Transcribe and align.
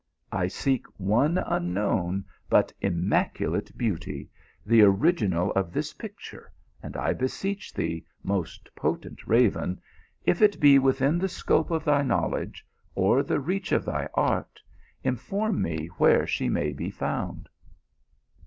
I 0.31 0.47
seek 0.47 0.87
one 0.97 1.37
unknown 1.37 2.25
but 2.49 2.73
immaculate 2.81 3.77
beauty, 3.77 4.31
the 4.65 4.81
original 4.81 5.51
of 5.51 5.71
this 5.71 5.93
picture, 5.93 6.51
THE 6.81 6.89
PIL 6.89 6.89
GRIM 6.89 6.89
OF 6.89 6.95
LOVE. 6.95 7.03
205 7.03 7.03
and 7.03 7.07
I 7.07 7.19
beseech 7.21 7.73
thee, 7.75 8.05
most 8.23 8.75
potent 8.75 9.27
"raven, 9.27 9.79
if 10.23 10.41
it 10.41 10.59
be 10.59 10.79
within 10.79 11.19
the 11.19 11.29
scope 11.29 11.69
of 11.69 11.85
thy 11.85 12.01
knowledge, 12.01 12.65
or 12.95 13.21
the 13.21 13.39
reach 13.39 13.71
of 13.71 13.85
thy 13.85 14.09
art, 14.15 14.59
inform 15.03 15.61
me 15.61 15.85
where 15.99 16.25
she 16.25 16.49
may 16.49 16.73
be 16.73 16.89
found." 16.89 17.47